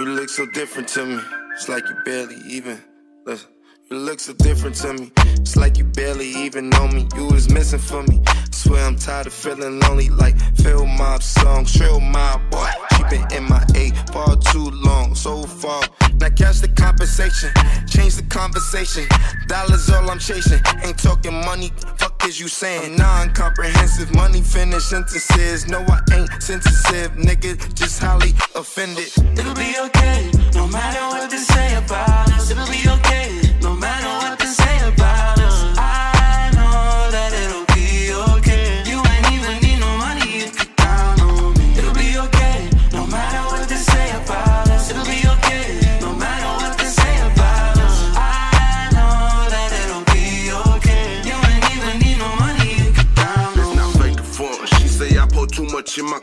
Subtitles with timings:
[0.00, 1.20] You look so different to me.
[1.52, 2.82] It's like you barely even.
[3.26, 3.50] Listen.
[3.90, 5.12] You look so different to me.
[5.16, 7.06] It's like you barely even know me.
[7.14, 8.22] You was missing for me.
[8.26, 10.08] I Swear I'm tired of feeling lonely.
[10.08, 12.70] Like Phil Mob song, Trill Mob boy.
[12.96, 15.82] She been in my A far too long, so far.
[16.20, 17.50] Now catch the compensation,
[17.88, 19.08] change the conversation.
[19.46, 20.60] Dollars all I'm chasing.
[20.84, 21.72] Ain't talking money.
[21.96, 22.96] Fuck is you saying?
[22.96, 25.66] Non-comprehensive money finish sentences.
[25.66, 27.56] No, I ain't sensitive, nigga.
[27.74, 29.10] Just highly offended.
[29.38, 32.50] It'll be okay, no matter what they say about us.
[32.50, 33.09] It'll be okay.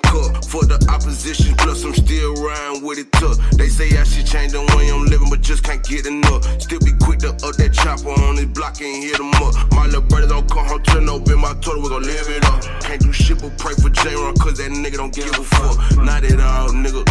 [0.02, 0.46] Cup.
[0.46, 3.38] For the opposition, plus I'm still riding with it tough.
[3.58, 6.44] They say I should change the way I'm living, but just can't get enough.
[6.62, 9.54] Still be quick to up that chopper on this block and hit them up.
[9.74, 12.46] My little brother don't come home till no been my total, we gon' live it
[12.46, 12.62] up.
[12.82, 15.76] Can't do shit but pray for J-Ron, cause that nigga don't give a fuck.
[16.04, 17.04] Not at all, nigga.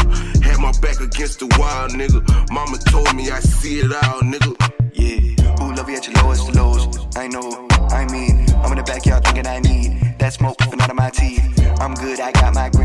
[0.43, 2.23] Had my back against the wall, nigga.
[2.51, 4.55] Mama told me I see it all, nigga.
[4.93, 6.99] Yeah, who love you at your lowest lows?
[7.17, 10.91] I know, I mean, I'm in the backyard thinking I need that smoke coming out
[10.91, 11.43] of my teeth.
[11.81, 12.76] I'm good, I got my.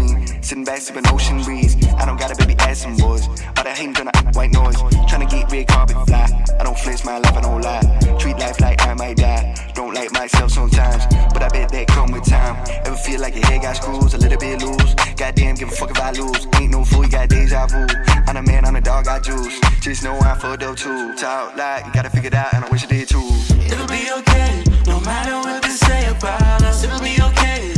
[0.41, 1.77] Sitting back, sipping ocean breeze.
[1.97, 3.27] I don't gotta baby ass some boys.
[3.27, 4.75] All that hating gonna white noise.
[5.07, 6.27] Tryna get red carpet fly.
[6.59, 8.17] I don't flex my life, I don't lie.
[8.19, 9.55] Treat life like I might die.
[9.75, 12.57] Don't like myself sometimes, but I bet that come with time.
[12.85, 14.95] Ever feel like your head got screws, a little bit loose?
[15.15, 16.47] Goddamn, give a fuck if I lose.
[16.59, 17.85] Ain't no fool, you got deja vu.
[18.27, 19.59] I'm a man, I'm a dog, I juice.
[19.79, 21.13] Just know I'm fucked up too.
[21.15, 23.29] Talk like you gotta figure it out, and I wish I did too.
[23.71, 26.83] It'll be okay, no matter what they say about us.
[26.83, 27.73] It'll be okay,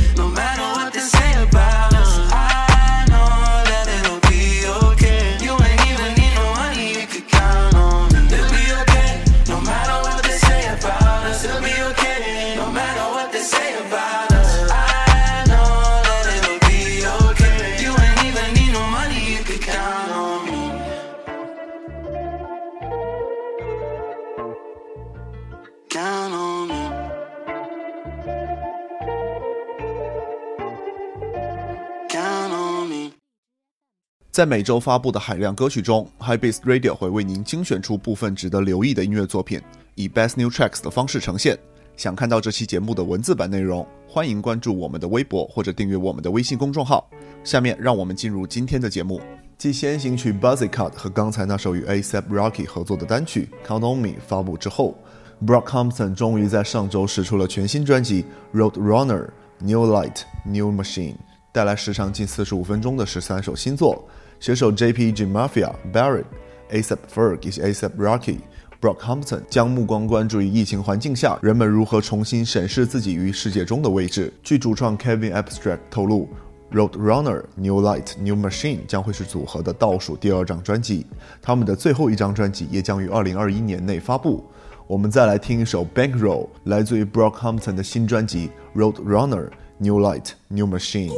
[34.33, 39.61] 在每周发布的海量歌曲中，High Beast Radio 会为您精选出部分值得留意的音乐作品，
[39.94, 41.55] 以 Best New Tracks 的方式呈现。
[41.95, 47.08] 想看到这期节目的文字版内容，欢迎关注我们的微博或者订阅我们的微信公众号。
[47.43, 49.22] 下面让我们进入今天的节目。
[49.55, 54.98] 继先行曲 Buzzy Cut 和刚才那首与 ASAP Rocky 合作的单曲 Count on Me 发布之后
[55.45, 59.30] ，Brockhampton 终于在上周试出了全新专辑 Road Runner
[59.60, 61.17] New Light New Machine，
[61.52, 64.04] 带来时长近四十五分钟的十三首新作。
[64.43, 66.26] 携手 JPG Mafia、Barrett、
[66.71, 67.02] A.S.A.P.
[67.09, 68.39] Ferg 以及 A$AP Rocky。
[68.81, 74.33] Brockhampton 将目光关注于疫情环境下人们如何重新审视自己于世界中的位置。
[74.43, 76.27] 据主创 Kevin Abstract 透露
[76.73, 81.05] ，Roadrunner New Light New Machine 将会是组合的倒数第二张专辑，
[81.42, 84.43] 他们的最后一张专辑也将于2021年内发布。
[84.87, 91.14] 我们再来听一首 Bankroll，来自于 Brockhampton 的新专辑 Roadrunner New Light New Machine。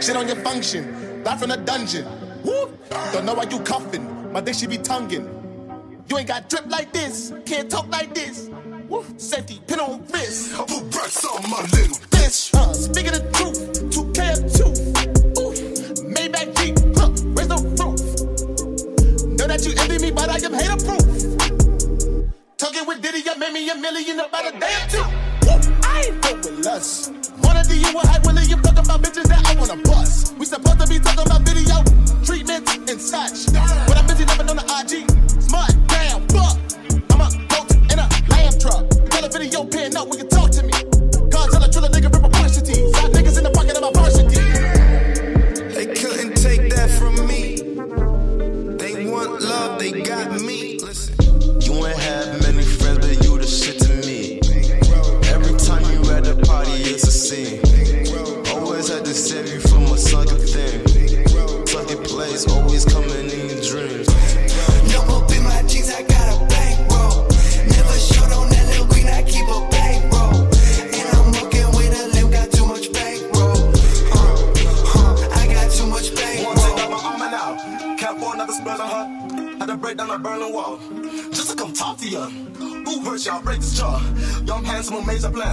[0.00, 2.06] Shit on your function, back from the dungeon.
[2.42, 2.88] Whoop.
[3.12, 5.28] Don't know why you cuffing, my dick should be tonguing.
[6.08, 8.48] You ain't got drip like this, can't talk like this.
[8.88, 9.04] Woo.
[9.18, 10.56] Safety, pin on wrist.
[10.56, 14.70] Put racks on my little Bitch, uh, speaking the truth, 2K of two.
[15.38, 15.52] Ooh.
[16.14, 18.00] Maybach Jeep, huh, raise the roof.
[19.38, 21.04] Know that you envy me, but I am hater proof.
[22.56, 25.04] Talking with Diddy, you made me a million about a day or two.
[25.46, 25.76] Woo.
[25.82, 27.27] I ain't fuck with lust.
[27.48, 30.36] Wanna do you a hype William talking about bitches that I wanna bust.
[30.36, 31.80] We supposed to be talking about video
[32.22, 33.50] treatments and such.
[33.88, 35.08] But I'm busy living on the IG.
[35.40, 36.60] Smut, damn, fuck.
[37.08, 38.84] I'm a goat in a lamb truck.
[39.08, 40.37] Tell a video pin up when you talk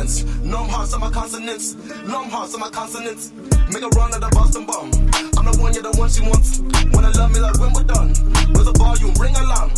[0.05, 0.25] Major.
[0.45, 1.73] Numb hearts on my consonants.
[2.05, 3.31] Numb hearts on my consonants.
[3.71, 4.91] Make a run at the Boston bomb.
[5.37, 6.59] I'm the one, you're the one she wants.
[6.93, 8.09] Wanna love me like Wimbledon.
[8.53, 9.71] With a volume, ring alarm.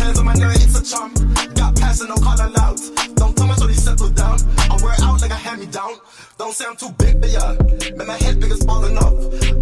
[0.00, 1.12] Hands on my neck, it's a charm.
[1.54, 2.80] Got passion, no call aloud.
[3.16, 4.40] Don't tell me so they settle down.
[4.72, 6.00] I wear out like a hand me down.
[6.38, 7.52] Don't say I'm too big for ya.
[7.96, 9.12] Make my head big as falling off.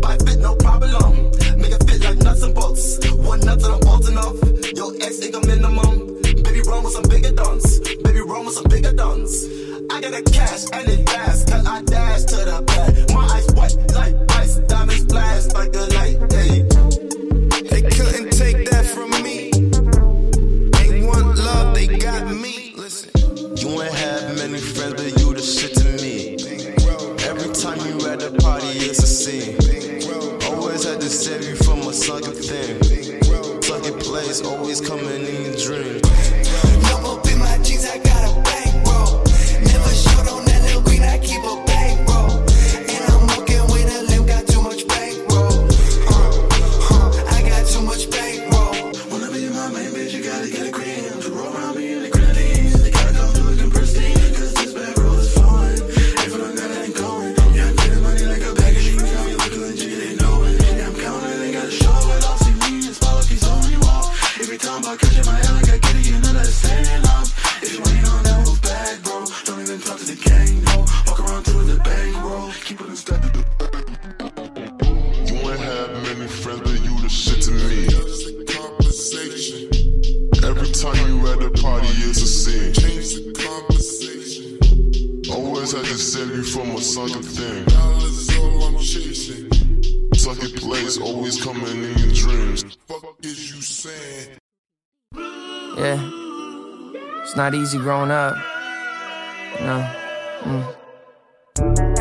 [0.01, 1.35] Buy fit, no problem.
[1.59, 3.03] Make it fit like nuts and bolts.
[3.27, 4.39] One nut that I'm bolting off.
[4.79, 6.23] Your ex ain't a minimum.
[6.47, 7.81] Baby, run with some bigger dons.
[8.07, 9.51] Baby, run with some bigger dons.
[9.93, 13.15] I got a cash and it fast, cause I dash to the back.
[13.15, 16.17] My eyes white like ice, diamonds blast like a light.
[16.33, 16.63] Hey.
[17.69, 19.51] They couldn't take that from me.
[20.81, 22.73] They want love, they got me.
[22.75, 23.11] Listen.
[23.55, 26.41] You ain't have many friends, but you the shit to me.
[27.29, 29.61] Every time you at the party, it's a scene.
[30.55, 32.83] Always had to save you from a sunken thing.
[33.63, 36.12] Sunken place, always coming in your dreams.
[95.77, 96.11] Yeah.
[97.23, 98.37] It's not easy growing up.
[99.61, 99.91] No.
[100.43, 100.77] Mm.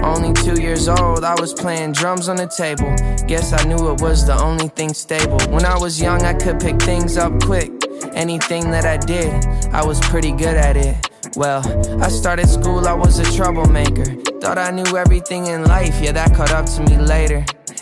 [0.04, 2.94] Only two years old, I was playing drums on the table.
[3.28, 5.40] Guess I knew it was the only thing stable.
[5.50, 7.72] When I was young, I could pick things up quick.
[8.14, 11.10] Anything that I did, I was pretty good at it.
[11.36, 11.62] Well,
[12.04, 14.06] I started school, I was a troublemaker.
[14.42, 17.46] Thought I knew everything in life, yeah, that caught up to me later.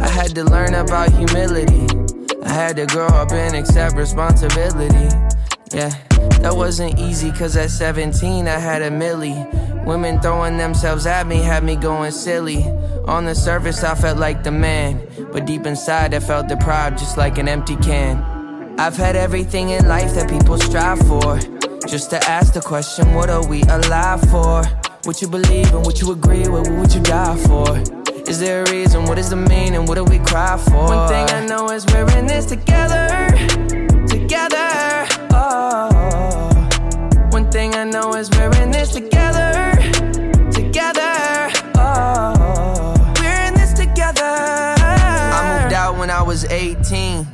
[0.00, 1.99] I had to learn about humility.
[2.50, 5.08] I had to grow up and accept responsibility.
[5.72, 5.90] Yeah,
[6.40, 9.46] that wasn't easy cause at 17 I had a millie.
[9.86, 12.64] Women throwing themselves at me had me going silly.
[13.06, 15.00] On the surface I felt like the man,
[15.32, 18.18] but deep inside I felt deprived just like an empty can.
[18.80, 21.38] I've had everything in life that people strive for.
[21.86, 24.64] Just to ask the question, what are we alive for?
[25.04, 27.99] What you believe and what you agree with, what would you die for?
[28.30, 29.06] Is there a reason?
[29.06, 29.86] What is the meaning?
[29.86, 30.84] What do we cry for?
[30.84, 33.26] One thing I know is we're in this together.
[34.06, 35.08] Together.
[35.32, 35.90] Oh.
[37.32, 39.72] One thing I know is we're in this together.
[40.52, 41.50] Together.
[41.74, 42.94] Oh.
[43.20, 44.22] We're in this together.
[44.22, 47.26] I moved out when I was 18.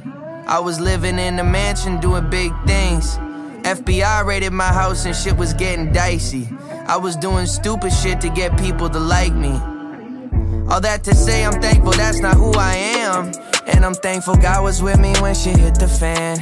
[0.46, 3.18] I was living in a mansion doing big things.
[3.64, 6.48] FBI raided my house and shit was getting dicey.
[6.86, 9.60] I was doing stupid shit to get people to like me.
[10.68, 13.32] All that to say, I'm thankful that's not who I am.
[13.66, 16.38] And I'm thankful God was with me when she hit the fan.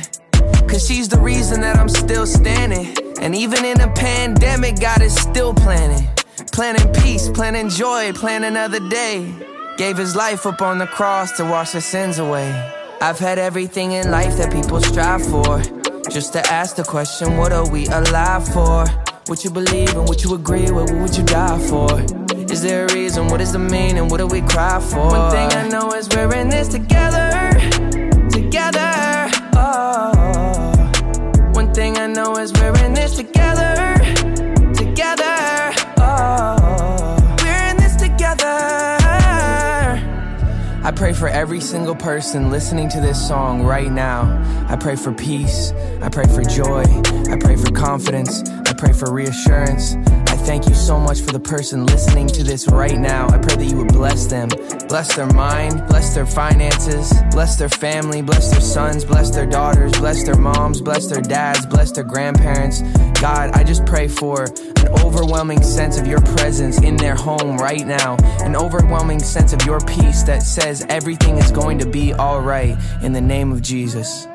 [0.66, 2.96] Cause she's the reason that I'm still standing.
[3.20, 6.08] And even in a pandemic, God is still planning.
[6.52, 9.32] Planning peace, planning joy, planning another day.
[9.76, 12.50] Gave his life up on the cross to wash the sins away.
[13.00, 15.60] I've had everything in life that people strive for.
[16.10, 18.86] Just to ask the question, what are we alive for?
[19.26, 22.23] What you believe and what you agree with, what would you die for?
[22.54, 23.26] Is there a reason?
[23.26, 24.06] What is the meaning?
[24.08, 25.08] What do we cry for?
[25.08, 27.50] One thing I know is we're in this together.
[28.30, 29.28] Together.
[29.56, 30.12] Oh.
[31.52, 33.96] One thing I know is we're in this together.
[34.72, 35.72] Together.
[35.98, 37.36] Oh.
[37.42, 38.44] We're in this together.
[40.84, 44.22] I pray for every single person listening to this song right now.
[44.68, 45.72] I pray for peace.
[46.00, 46.84] I pray for joy.
[47.32, 48.44] I pray for confidence.
[48.84, 49.94] Pray for reassurance.
[50.28, 53.28] I thank you so much for the person listening to this right now.
[53.28, 54.50] I pray that you would bless them.
[54.88, 59.92] Bless their mind, bless their finances, bless their family, bless their sons, bless their daughters,
[59.92, 62.82] bless their moms, bless their dads, bless their grandparents.
[63.22, 67.86] God, I just pray for an overwhelming sense of your presence in their home right
[67.86, 72.42] now, an overwhelming sense of your peace that says everything is going to be all
[72.42, 74.26] right in the name of Jesus.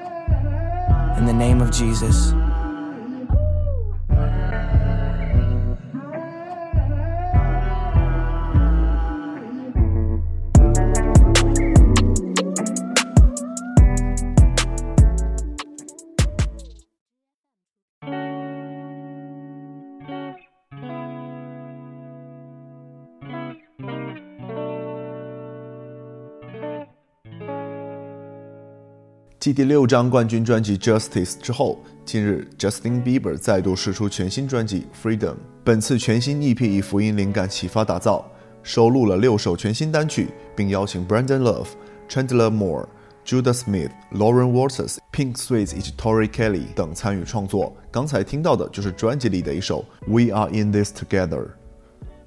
[1.19, 2.33] In the name of Jesus.
[29.49, 35.31] 继第六张冠军专辑《Justice》之后，近日 Justin Bieber 再度试出全新专辑《Freedom》。
[35.63, 38.23] 本次全新 EP 以福音灵感启发打造，
[38.61, 41.69] 收录了六首全新单曲，并邀请 Brandon Love、
[42.07, 42.85] Chandler Moore、
[43.25, 47.75] Judah Smith、Lauren Waters、Pink Sweets 以及 Tori Kelly 等参与创作。
[47.89, 51.39] 刚才听到的就是专辑里的一首《We Are in This Together》。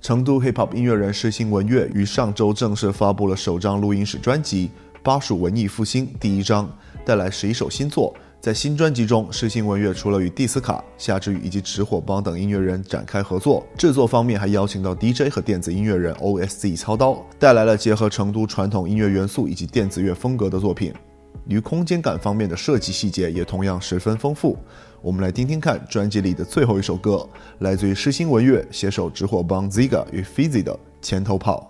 [0.00, 4.70] 成都 Hip Hop 音乐人施新文乐于上周正式发布了首张录音室专辑
[5.04, 6.68] 《巴蜀文艺复兴》第一章，
[7.04, 8.14] 带来十一首新作。
[8.40, 20.92] 在新专辑中，诗心文乐除了与蒂斯卡、夏之雨以及直火帮等音乐人展开合作，制作方面还邀请到 DJ 和电子音乐人 OSZ 操刀，带来了结合成都传统音乐元素以及电子乐风格的作品。
[21.46, 24.56] 与空间感方面的设计细节也同样十分丰富。
[25.00, 27.24] 我们来听听看专辑里的最后一首歌，
[27.60, 31.68] 来自于诗心文乐携手直火帮 Ziga 与 Fizzy 的《前头炮》。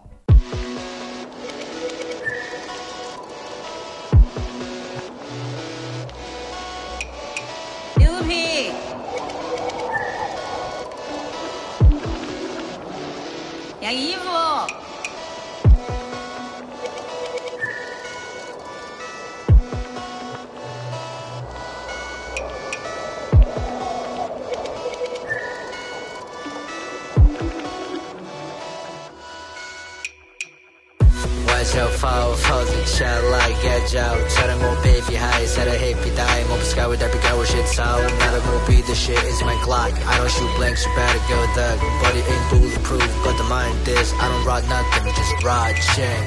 [31.61, 37.83] 玩笑跑跑着下来干叫，差点我 baby high，晒得黑皮带，我不是该为代表该我写草。
[38.17, 39.93] Not a movie, the shit is my Glock.
[40.07, 41.77] I don't shoot blanks, you better go duck.
[42.01, 44.13] Body ain't bulletproof, but the mind is.
[44.13, 46.17] I don't ride nothing, just ride shit.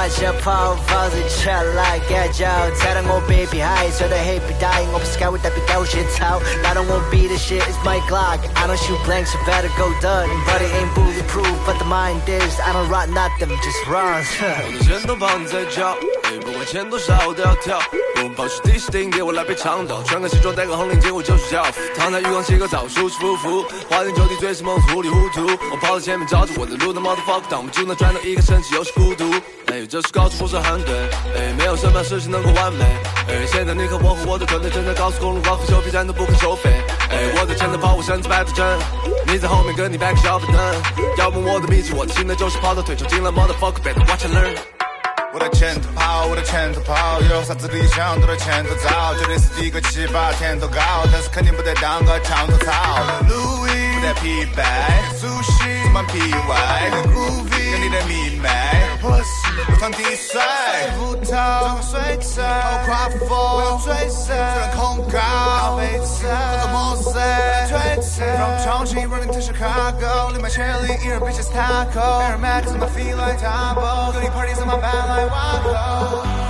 [0.00, 2.46] 玩笑跑跑着下来干叫，
[2.78, 6.40] 差点我 baby high，晒得黑皮带，我不是该为代表该我写草。
[6.62, 12.58] 拿到我笔的血 is my Glock，I don't shoot blanks，I better go done，body ain't bulletproof，but the mind is.
[12.64, 14.24] I don't ride nothing, just run.
[14.40, 15.90] 我的前头胖子在叫，
[16.24, 17.78] 哎不管钱多少都要跳。
[18.16, 21.78] 我们跑去迪士尼，给我来杯长岛，穿个西装戴个红领巾，我就是教父。
[21.94, 25.44] 躺在浴缸洗个澡，舒舒服服，花天酒地醉生梦糊里糊涂。
[25.70, 29.30] 我跑在前面照着我的路的 motherfucker，但我们就能赚到一个神奇又是孤独。
[29.86, 30.94] 这是高处不是很对，
[31.36, 32.84] 哎，没有什么事情能够完美。
[33.28, 36.70] 哎，现在你和我和我的团队正在高速公路高和修皮站都不肯收费。
[37.10, 38.66] 哎，我在前头跑，我身子摆得正，
[39.26, 40.56] 你在后面跟你摆个小板凳。
[41.18, 44.56] 要问我的脾气，我的心态就是跑到退潮进了 motherfucker，better watch and learn。
[45.32, 50.80] 我在前头跑，我在前头跑，有啥子理想都在前头找，绝对是第一个起跑天头高，
[51.12, 52.72] 但是肯定不得当个墙头草。
[53.28, 54.64] 路易不得疲惫，
[55.16, 58.48] 苏西充满 PY，很 groovy，跟你的迷妹，
[59.02, 59.32] 我时
[59.78, 60.40] 常滴水睡
[60.98, 62.44] 不着，穿过水城，
[62.84, 64.78] 穿过跨风，我要追着，只能恐
[65.10, 66.28] 高，好悲催。
[66.28, 68.20] 我在梦碎，我在褪色。
[68.36, 74.76] From 重庆 Running to Chicago，in my chili，eatin' bitches taco，Air Max，my feet like tumble，Gucci parties in my
[74.76, 76.49] bag like wow。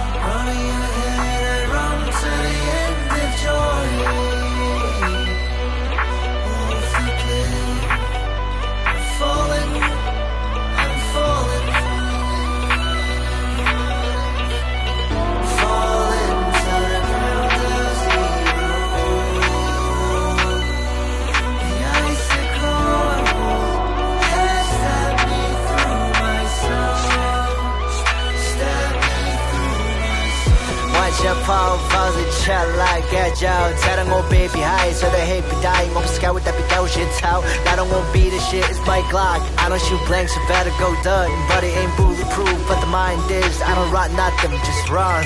[31.50, 33.50] 玩笑跑跑着下来干叫，
[33.82, 37.42] 踩到我 baby high，晒得黑皮带，我不是该为代表该我写草。
[37.66, 39.42] Not on one beat, this shit is my Glock.
[39.58, 41.25] I don't shoot blanks, you better go duck.
[41.50, 43.58] Body ain't bulletproof, but the mind is.
[43.58, 45.25] I don't rock nothing, just run.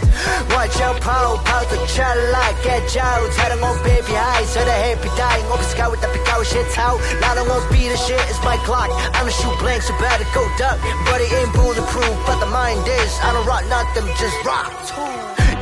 [0.49, 3.05] 玩笑跑跑着下来干叫，
[3.37, 6.97] 踩到我 baby high，晒得黑皮带，我不是该为代表该我写草。
[7.21, 8.89] Not on one beat, this shit is my Glock.
[9.13, 10.81] I don't shoot blanks, you better go duck.
[11.05, 13.13] Body ain't bulletproof, but the mind is.
[13.21, 14.73] I don't rock nothing, just rock.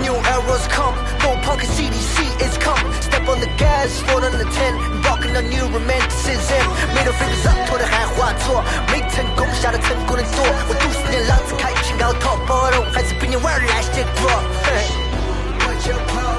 [0.08, 2.80] New era's come, no punk and CDC is come.
[3.02, 4.48] Step on the gas, foot on the
[4.96, 6.64] embarking on new romanticism.
[6.96, 8.64] Middle fingers up to the high hua tour.
[8.88, 9.28] Make ten
[9.84, 10.56] ten.
[10.66, 11.76] With two lots of kite,
[12.24, 12.84] top bottle.
[12.96, 14.32] Has been your word last year, bro.
[15.66, 16.37] What's your problem?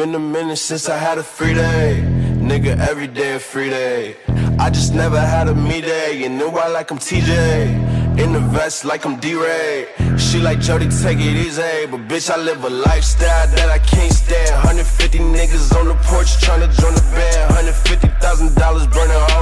[0.00, 2.02] Been a minute since I had a free day.
[2.40, 4.16] Nigga, every day a free day.
[4.58, 6.24] I just never had a me day.
[6.24, 8.18] And then why like I'm TJ?
[8.18, 9.88] In the vest like I'm D-Ray.
[10.16, 11.84] She like Jody, take it easy.
[11.90, 14.54] But bitch, I live a lifestyle that I can't stand.
[14.64, 17.68] 150 niggas on the porch tryna join the band.
[17.76, 19.39] $150,000 burning holes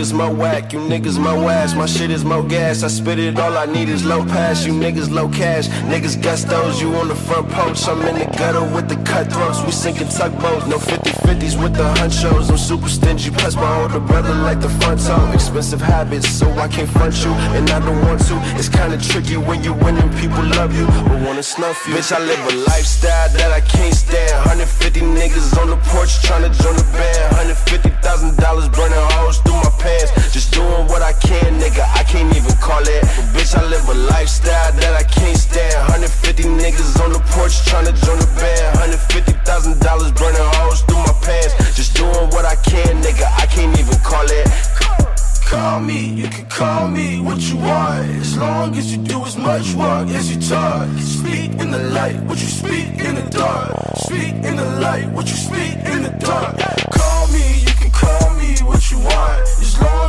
[0.00, 1.74] niggas more whack, you niggas more ass.
[1.74, 4.66] My shit is more gas, I spit it, all I need is low pass.
[4.66, 7.80] You niggas low cash, niggas gustos, you on the front porch.
[7.88, 10.66] I'm in the gutter with the cutthroats, we sinking tugboats.
[10.66, 13.30] No 50 50s with the hunchos, I'm super stingy.
[13.30, 15.32] Plus, my older brother like the front toe.
[15.32, 18.36] Expensive habits, so I can't front you, and I don't want to.
[18.60, 21.94] It's kinda tricky when you winning, people love you, but wanna snuff you.
[21.94, 24.36] Bitch, I live a lifestyle that I can't stand.
[24.44, 27.36] 150 niggas on the porch tryna join the band.
[27.36, 30.09] $150,000 burning holes through my pants.
[30.32, 31.84] Just doing what I can, nigga.
[31.94, 33.02] I can't even call it.
[33.02, 35.74] But bitch, I live a lifestyle that I can't stand.
[35.88, 38.78] 150 niggas on the porch tryna join the band.
[38.78, 41.54] $150,000 burning holes through my pants.
[41.76, 43.26] Just doing what I can, nigga.
[43.36, 44.46] I can't even call it.
[45.50, 49.36] Call me, you can call me what you want As long as you do as
[49.36, 53.74] much work as you talk Speak in the light, what you speak in the dark
[53.96, 56.56] Speak in the light, what you speak in the dark
[56.92, 59.99] Call me, you can call me what you want As long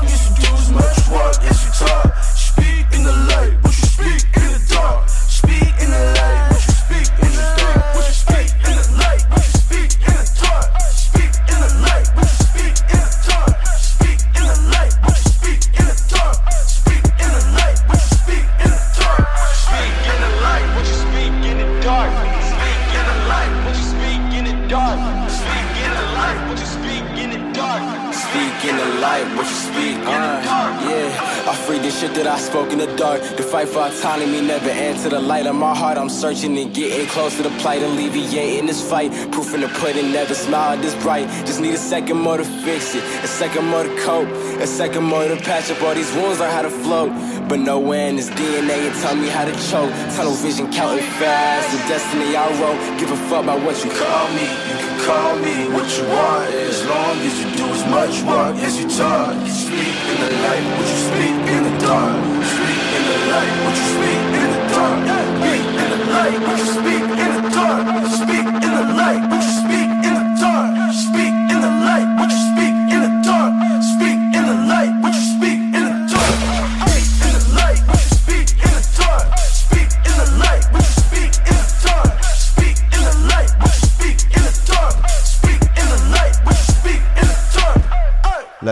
[36.44, 39.12] And getting close to the plight, alleviating this fight.
[39.32, 41.28] Proof in the pudding, never smiled this bright.
[41.46, 44.28] Just need a second more to fix it, a second more to cope,
[44.60, 47.12] a second more to patch up all these wounds, learn how to float.
[47.48, 49.92] But nowhere in this DNA and tell me how to choke.
[50.16, 53.00] Tunnel vision counting fast, the destiny I wrote.
[53.00, 56.50] Give a fuck about what you Call me, you can call me what you want
[56.54, 60.32] As long as you do as much work as you talk You Speak in the
[60.42, 61.71] light, what you speak in the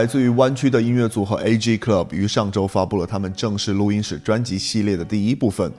[0.09, 5.71] 自于湾区的音乐组合 AG Club 于上周发布了他们正式录音室专辑系列的第一部分《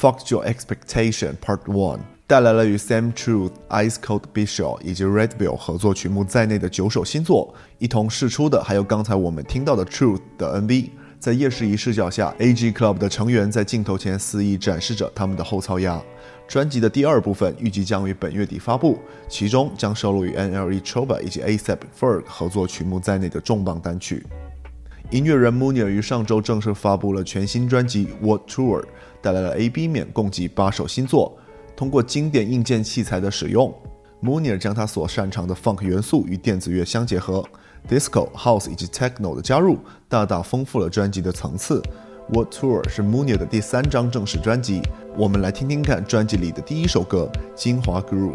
[0.00, 7.54] Fuck Your Expectation Part One》，带来了与 Sam Truth、Ice Cold Bishop 以及 Redbill 合作曲目在内的九首新作。
[7.78, 10.88] 一同试出的还有刚才我们听到的 Truth 的 MV。
[11.18, 16.00] 在夜视仪视角下，AG Club 的成员在镜头前肆意展示着他们的后槽牙。
[16.46, 24.24] 专辑的第二部分预计将于本月底发布，其中将收录与 NLE Choppa 以及 ASAP Ferg 合作曲目在内的重磅单曲。
[25.10, 28.80] 音乐人 Munir 于上周正式发布了全新专辑《What Tour》，
[29.20, 31.36] 带来了 A、B 面共计八首新作。
[31.76, 33.72] 通过经典硬件器材的使用
[34.22, 37.44] ，Munir 将他所擅长的 Funk 元素与电子乐相结合
[37.88, 39.78] ，Disco、House 以及 Techno 的加入，
[40.08, 41.82] 大大丰富了专辑的层次。
[42.28, 44.80] What Tour 是 Munir 的第三张正式专辑，
[45.16, 48.32] 我们来听听看专辑里的第一首歌《精华 Groove》。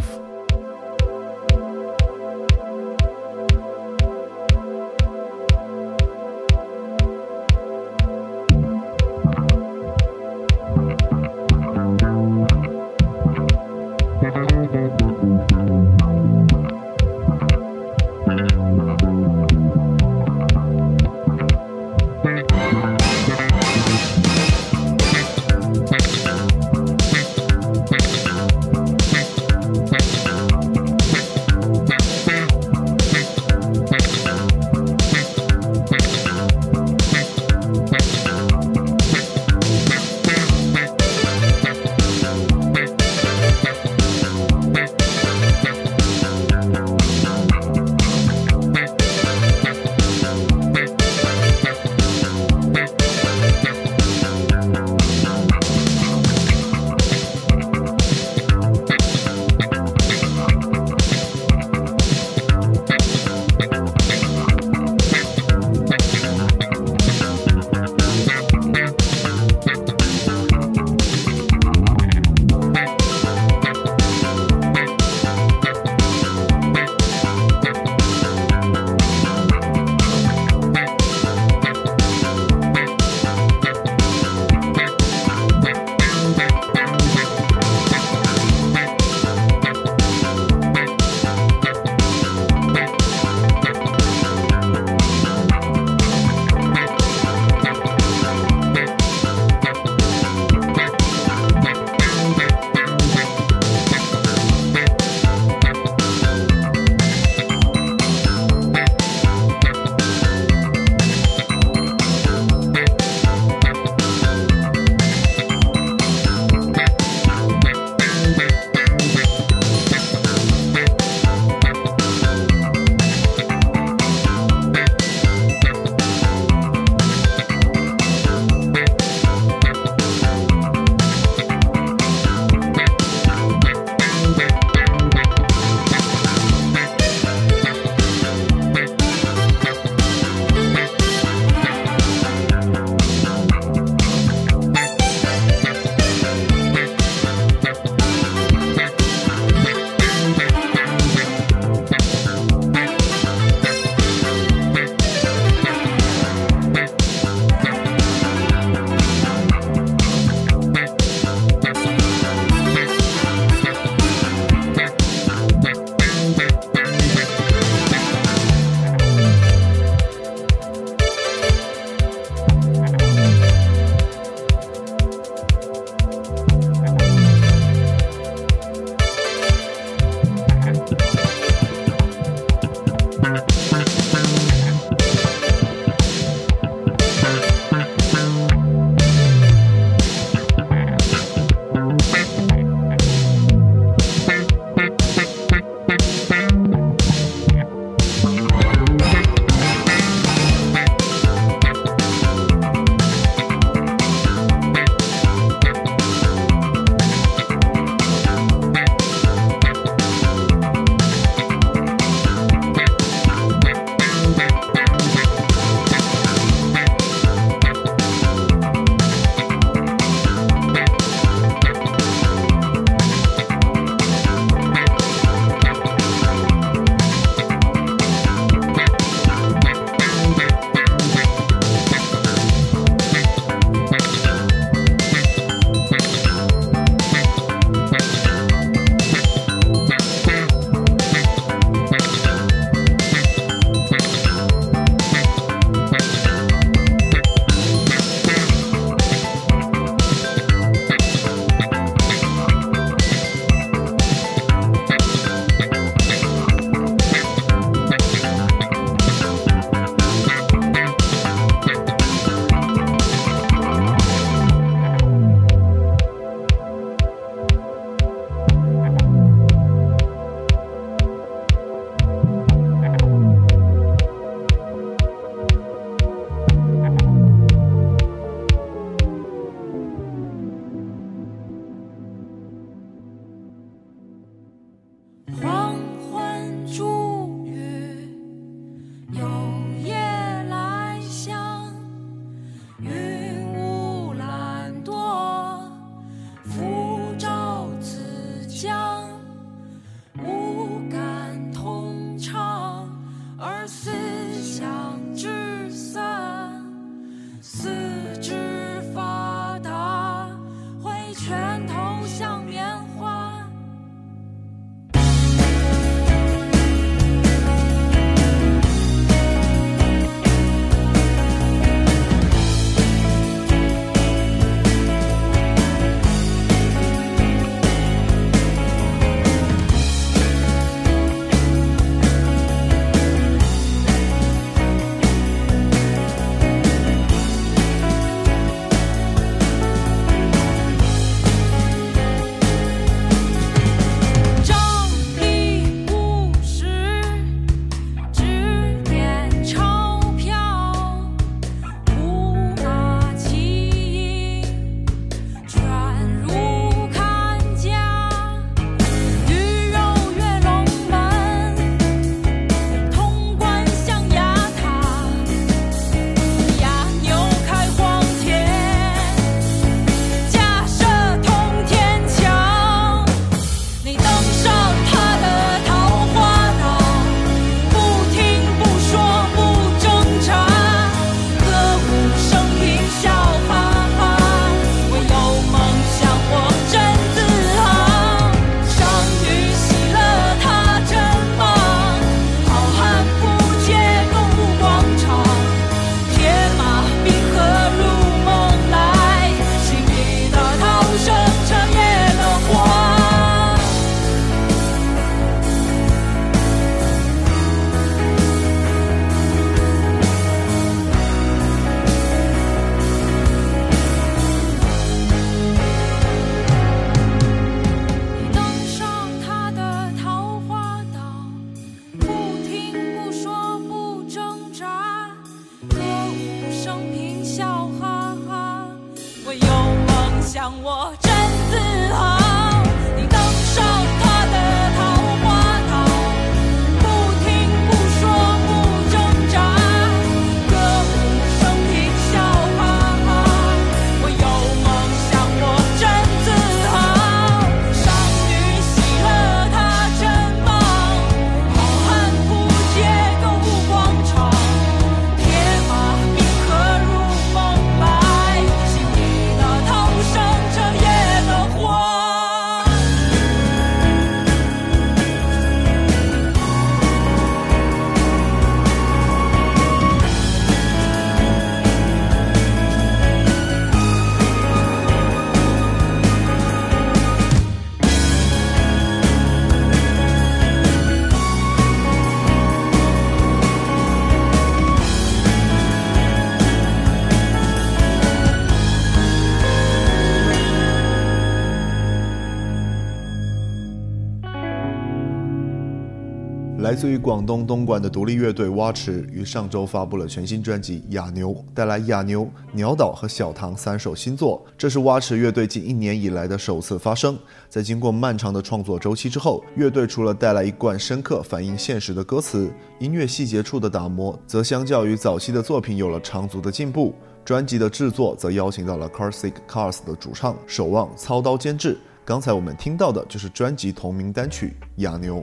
[496.69, 504.45] 来自于广东东莞的独立乐队蛙池于上周发布了全新专辑《哑牛》，带来《哑牛》《鸟岛》和《小唐》三首新作。
[504.55, 507.17] 这是蛙池乐队近一年以来的首次发声。
[507.49, 516.93] 在经过漫长的创作周期之后，乐队除了带来一贯深刻反映现实的歌词，音乐细节处的打磨，则相较于早期的作品有了长足的进步。
[517.25, 521.79] 专辑的制作则邀请到了 Carsick Cars 的主唱守望操刀监制。
[522.05, 524.53] 刚才我们听到的就是专辑同名单曲
[524.83, 525.15] 《哑牛》。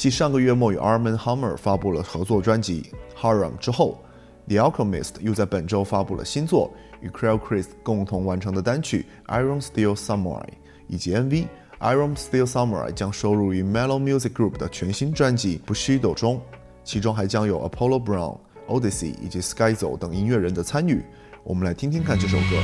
[0.00, 4.02] 继上个月末与 Armin Hammer 发布了合作专辑《Haram》之后
[4.48, 10.40] ，The Alchemist 又在本周发布了新作，与 c r e l Chris 共同完成的单曲《Iron Steel Samurai》
[10.86, 11.28] 以及 MV
[11.80, 16.40] 《Iron Steel Samurai》将收录于 Mellow Music Group 的全新专辑《Bushido》中，
[16.82, 21.04] 其中还将有 Apollo Brown、Odyssey 以及 Skyzo 等音乐人的参与。
[21.44, 22.56] 我们来听听看这首歌。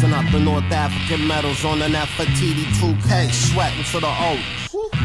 [0.00, 4.40] Busting up the North African medals on an Nefertiti 2K, sweating to the O.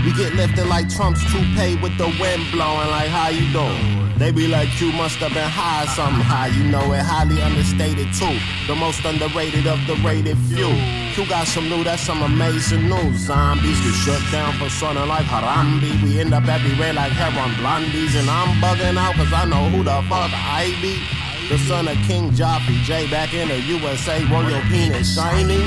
[0.05, 4.17] We get lifted like Trump's toupee with the wind blowing like how you doing?
[4.17, 8.39] They be like you must have been high somehow, you know it highly understated too.
[8.67, 10.71] The most underrated of the rated few.
[10.71, 13.27] You got some new, that's some amazing news.
[13.27, 15.91] Zombies get shut down for sounding like Harambe.
[16.03, 19.83] We end up everywhere like heron blondies, and I'm bugging out cause I know who
[19.83, 21.24] the fuck I be.
[21.49, 25.61] The son of King Joffrey J back in the USA, royal penis shining.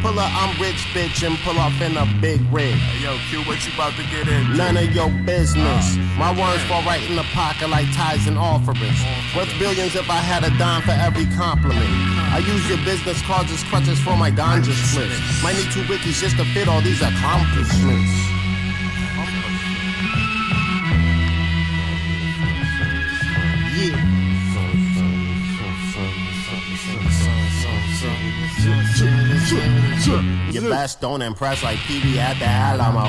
[0.00, 2.76] Pull up, I'm rich bitch and pull off in a big rig.
[3.02, 4.56] Yo, Q, what you about to get in?
[4.56, 5.96] None of your business.
[5.96, 9.00] Uh, my words fall right in the pocket like tithes and offerings.
[9.34, 11.90] Worth billions if I had a dime for every compliment.
[12.30, 15.18] I use your business cards as crutches for my ganja splits.
[15.42, 18.33] Might need two wikis just to fit all these accomplishments.
[30.06, 33.08] Your best don't impress like PB at the Alamo.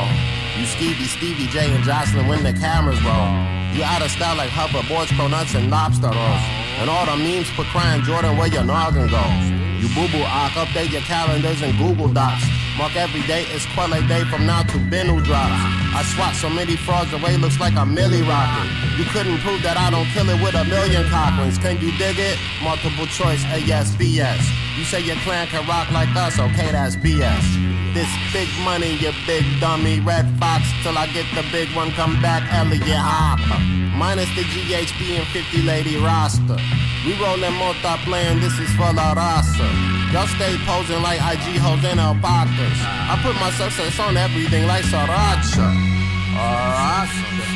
[0.58, 3.28] You Stevie, Stevie J, and Joseline when the cameras roll.
[3.76, 6.44] You out of style like hoverboards, cronuts, and lobster rolls.
[6.80, 9.46] And all the memes for crying Jordan where your noggin goes.
[9.84, 12.55] You boo boo ock, update your calendars and Google Docs.
[12.78, 15.64] Mark every day is Quelle Day from now to Bennu drops.
[15.96, 18.68] I swat so many frogs away, looks like a milli rocket.
[19.00, 21.58] You couldn't prove that I don't kill it with a million cocklings.
[21.58, 22.38] Can you dig it?
[22.62, 24.44] Multiple choice, A yes, B yes.
[24.78, 27.48] You say your clan can rock like us, okay, that's BS.
[27.94, 30.02] This big money, you big dummy.
[30.02, 33.64] Redd Foxx till I get the big one, come back, Elliot Hopper.
[33.96, 36.60] Minus the GHB and 50 lady roster.
[37.08, 39.95] We rollin' multi-playing, this is for La Raza.
[40.15, 42.80] Y'all stay posing like IG hoes and alpacas.
[43.12, 45.67] I put my success on everything like Sriracha.
[46.39, 47.55] early.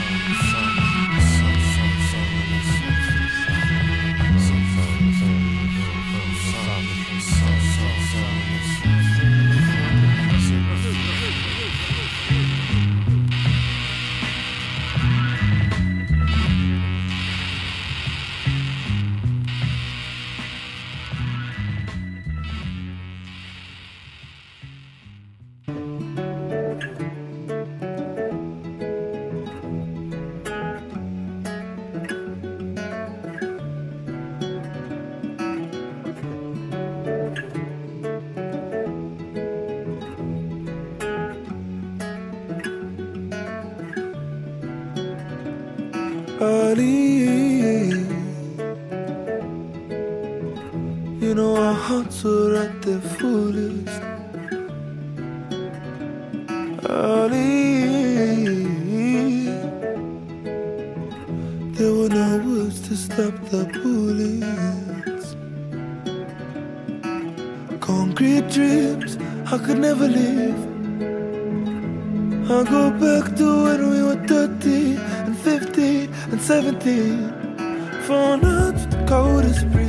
[79.11, 79.88] Out as breeze.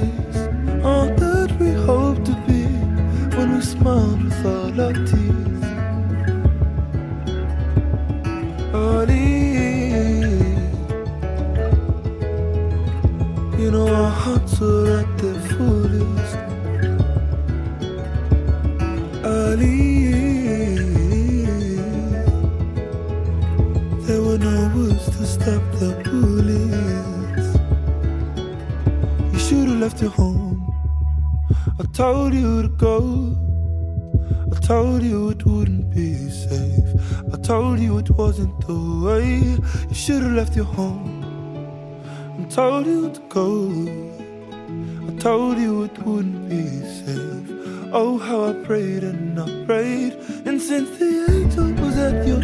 [32.00, 33.36] Told you to go.
[34.50, 36.90] I told you it wouldn't be safe.
[37.30, 39.26] I told you it wasn't the way.
[39.90, 41.10] You should have left your home.
[42.40, 43.50] I told you to go.
[45.08, 46.64] I told you it wouldn't be
[47.00, 47.48] safe.
[47.92, 50.14] Oh, how I prayed and I prayed.
[50.46, 52.42] And since the angel was at your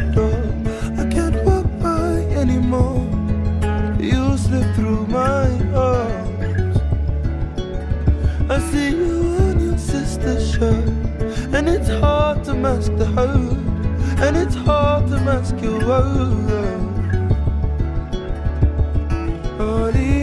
[12.57, 13.57] mask the hurt.
[14.25, 16.37] And it's hard to mask your words.
[19.61, 20.16] Ali,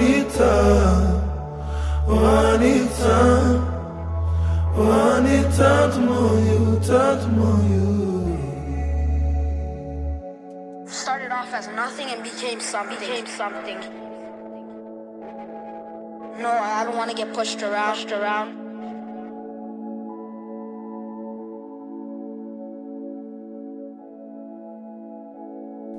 [0.00, 1.20] need time.
[2.06, 3.60] Oh, I need time.
[4.76, 7.80] Oh, I need time to know you, time to know you.
[10.86, 12.98] Started off as nothing and became something.
[12.98, 13.78] Became something.
[16.40, 17.94] No, I don't want to get pushed around.
[17.94, 18.69] Pushed around.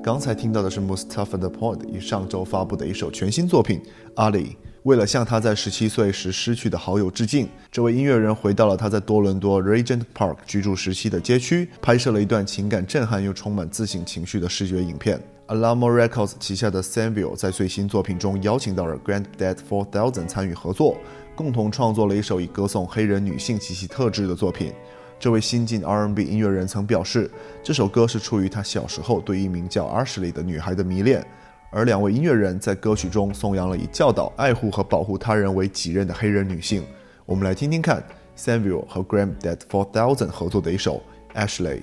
[0.03, 3.79] 刚才听到的是 Mustafa the Pod 于上周发布的一首全新作品
[4.15, 4.45] 《阿里》。
[4.81, 15.21] 为了向他在十七岁时失去的好友致敬，这位音乐人回到了他在多伦多 Regent Park 居住时期的街区，拍摄了一段情感震撼又充满自省情绪的视觉影片。
[15.49, 20.97] Alamo Records 旗下的 Sanville 在最新作品中邀请到了 Granddad Four Thousand 参与合作，
[21.35, 24.73] 共同创作了一首以歌颂黑人女性及其特质的作品。
[25.21, 27.29] 这位新晋 R&B 音乐人曾表示，
[27.61, 31.23] 这首歌是出于他小时候对一名叫 Ashley 的女孩的迷恋。
[31.69, 36.83] 而两位音乐人在歌曲中颂扬了以教导、爱护和保护他人为己任的黑人女性。
[37.23, 38.03] 我们来听听看
[38.35, 40.99] Samuel 和 Granddad Four Thousand 合作的一首
[41.39, 41.77] 《Ashley》。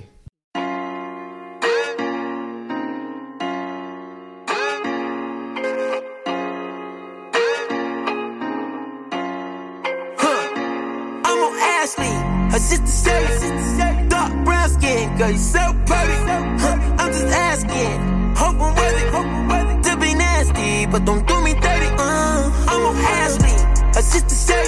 [15.28, 16.16] Skin, girl, you so pretty.
[16.60, 21.54] Huh, I'm just asking, hope I'm worth it, to be nasty, but don't do me
[21.54, 21.86] dirty.
[21.98, 23.50] Uh, I'm on Ashley,
[23.94, 24.64] her sister say,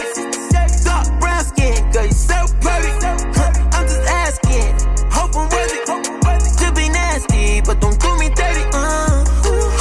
[0.85, 2.93] dark brown skin, girl, you so pretty.
[3.37, 4.75] Huh, I'm just asking,
[5.11, 8.65] hope I'm worth it, to be nasty, but don't do me dirty.
[8.73, 9.25] Uh,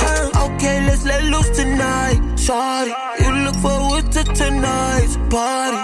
[0.01, 0.45] huh.
[0.53, 2.93] okay, let's let loose tonight, shawty.
[3.19, 5.78] You look forward to tonight's party.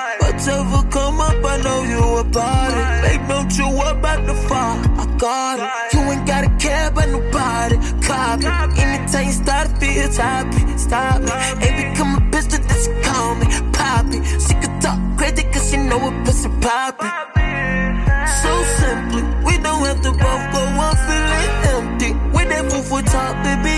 [3.46, 3.58] It.
[3.58, 4.82] You about the fire.
[4.98, 5.94] I got it.
[5.94, 7.78] You ain't gotta care about nobody.
[8.02, 8.46] Copy.
[8.82, 11.32] Anytime you start to feel happy, stop me.
[11.66, 14.24] Ain't become a pistol, just call me Poppy.
[14.46, 17.08] She could talk crazy cause she know what pussy poppy.
[18.42, 22.12] So simply, we don't have to both go on feeling empty.
[22.46, 23.75] That food for top, baby,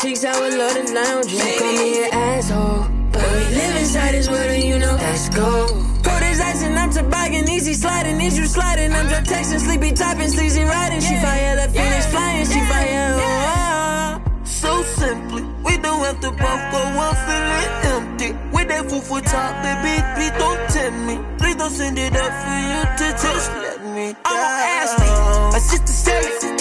[0.00, 1.58] type I would love to lounge with.
[1.58, 2.88] Call me an asshole.
[3.12, 5.66] But we live inside this world and you know, let's go.
[6.02, 8.18] Pour this icing, I'm toboggan, easy sliding.
[8.20, 8.92] Is you sliding?
[8.92, 11.00] I'm just texting, sleepy typing, sleazy riding.
[11.00, 13.12] She fire, the finish flying, she fire.
[13.12, 14.42] Oh, oh, oh.
[14.44, 18.30] So simply, we don't have to both go on feeling empty.
[18.56, 21.16] With that food for top, baby, please don't tempt me.
[21.36, 24.24] Please don't send it up for you to just let me down.
[24.24, 26.56] I'm on Ashley, a sister Sherry,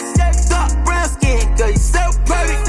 [0.49, 2.68] dark brown skin, girl, you so perfect.